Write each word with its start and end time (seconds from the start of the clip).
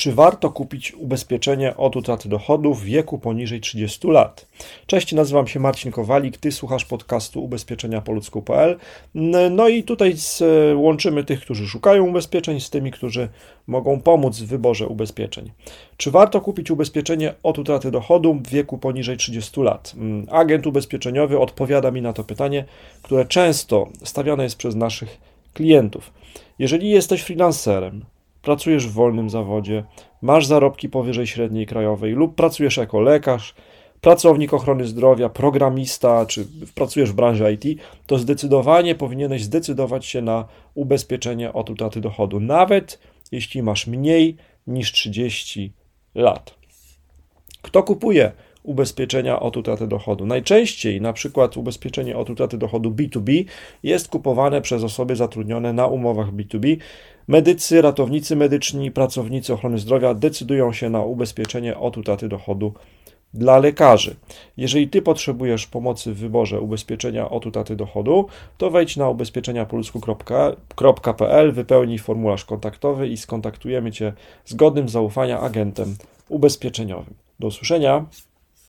Czy 0.00 0.12
warto 0.12 0.50
kupić 0.50 0.94
ubezpieczenie 0.94 1.76
od 1.76 1.96
utraty 1.96 2.28
dochodów 2.28 2.80
w 2.80 2.84
wieku 2.84 3.18
poniżej 3.18 3.60
30 3.60 4.08
lat? 4.08 4.46
Cześć, 4.86 5.12
nazywam 5.12 5.46
się 5.46 5.60
Marcin 5.60 5.92
Kowalik, 5.92 6.36
ty 6.36 6.52
słuchasz 6.52 6.84
podcastu 6.84 7.44
ubezpieczenia 7.44 8.00
po 8.00 8.12
ludzku.pl. 8.12 8.76
No 9.50 9.68
i 9.68 9.82
tutaj 9.82 10.14
łączymy 10.74 11.24
tych, 11.24 11.40
którzy 11.40 11.68
szukają 11.68 12.08
ubezpieczeń 12.08 12.60
z 12.60 12.70
tymi, 12.70 12.90
którzy 12.90 13.28
mogą 13.66 14.00
pomóc 14.00 14.38
w 14.38 14.46
wyborze 14.46 14.86
ubezpieczeń. 14.86 15.50
Czy 15.96 16.10
warto 16.10 16.40
kupić 16.40 16.70
ubezpieczenie 16.70 17.34
od 17.42 17.58
utraty 17.58 17.90
dochodu 17.90 18.34
w 18.34 18.48
wieku 18.48 18.78
poniżej 18.78 19.16
30 19.16 19.60
lat? 19.60 19.94
Agent 20.30 20.66
ubezpieczeniowy 20.66 21.38
odpowiada 21.38 21.90
mi 21.90 22.02
na 22.02 22.12
to 22.12 22.24
pytanie, 22.24 22.64
które 23.02 23.24
często 23.24 23.88
stawiane 24.04 24.42
jest 24.44 24.56
przez 24.56 24.74
naszych 24.74 25.18
klientów. 25.54 26.12
Jeżeli 26.58 26.90
jesteś 26.90 27.22
freelancerem, 27.22 28.04
pracujesz 28.42 28.86
w 28.86 28.92
wolnym 28.92 29.30
zawodzie, 29.30 29.84
masz 30.22 30.46
zarobki 30.46 30.88
powyżej 30.88 31.26
średniej 31.26 31.66
krajowej 31.66 32.12
lub 32.12 32.34
pracujesz 32.34 32.76
jako 32.76 33.00
lekarz, 33.00 33.54
pracownik 34.00 34.54
ochrony 34.54 34.86
zdrowia, 34.86 35.28
programista, 35.28 36.26
czy 36.26 36.46
pracujesz 36.74 37.12
w 37.12 37.14
branży 37.14 37.52
IT, 37.52 37.80
to 38.06 38.18
zdecydowanie 38.18 38.94
powinieneś 38.94 39.42
zdecydować 39.42 40.06
się 40.06 40.22
na 40.22 40.44
ubezpieczenie 40.74 41.52
od 41.52 41.70
utraty 41.70 42.00
dochodu, 42.00 42.40
nawet 42.40 42.98
jeśli 43.32 43.62
masz 43.62 43.86
mniej 43.86 44.36
niż 44.66 44.92
30 44.92 45.72
lat. 46.14 46.54
Kto 47.62 47.82
kupuje 47.82 48.32
ubezpieczenia 48.62 49.40
od 49.40 49.56
utraty 49.56 49.86
dochodu. 49.86 50.26
Najczęściej 50.26 51.00
na 51.00 51.12
przykład 51.12 51.56
ubezpieczenie 51.56 52.16
od 52.16 52.30
utraty 52.30 52.58
dochodu 52.58 52.90
B2B 52.90 53.44
jest 53.82 54.08
kupowane 54.08 54.60
przez 54.60 54.84
osoby 54.84 55.16
zatrudnione 55.16 55.72
na 55.72 55.86
umowach 55.86 56.32
B2B. 56.32 56.76
Medycy, 57.28 57.82
ratownicy 57.82 58.36
medyczni, 58.36 58.90
pracownicy 58.90 59.52
ochrony 59.52 59.78
zdrowia 59.78 60.14
decydują 60.14 60.72
się 60.72 60.90
na 60.90 61.02
ubezpieczenie 61.02 61.78
od 61.78 61.98
utraty 61.98 62.28
dochodu 62.28 62.72
dla 63.34 63.58
lekarzy. 63.58 64.16
Jeżeli 64.56 64.88
Ty 64.88 65.02
potrzebujesz 65.02 65.66
pomocy 65.66 66.14
w 66.14 66.18
wyborze 66.18 66.60
ubezpieczenia 66.60 67.30
od 67.30 67.46
utraty 67.46 67.76
dochodu, 67.76 68.26
to 68.58 68.70
wejdź 68.70 68.96
na 68.96 69.08
ubezpieczeniapolsku.pl, 69.08 71.52
wypełnij 71.52 71.98
formularz 71.98 72.44
kontaktowy 72.44 73.08
i 73.08 73.16
skontaktujemy 73.16 73.92
Cię 73.92 74.12
z 74.44 74.54
godnym 74.54 74.88
zaufania 74.88 75.40
agentem 75.40 75.96
ubezpieczeniowym. 76.28 77.14
Do 77.40 77.46
usłyszenia. 77.46 78.04